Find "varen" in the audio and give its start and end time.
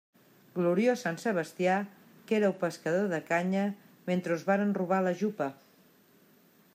4.51-4.73